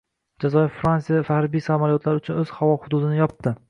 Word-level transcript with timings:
Jazoyir 0.45 0.71
Fransiya 0.77 1.21
harbiy 1.29 1.65
samolyotlari 1.69 2.25
uchun 2.25 2.45
o‘z 2.47 2.59
havo 2.59 2.85
hududini 2.85 3.27
yopdi 3.27 3.59